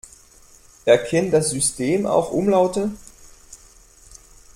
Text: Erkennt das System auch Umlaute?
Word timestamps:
Erkennt 0.85 1.31
das 1.31 1.51
System 1.51 2.07
auch 2.07 2.31
Umlaute? 2.31 2.89